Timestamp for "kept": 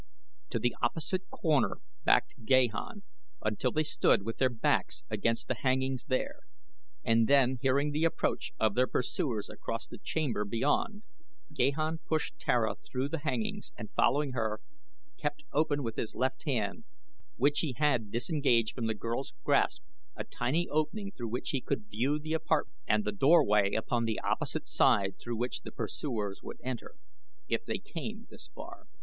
15.19-15.43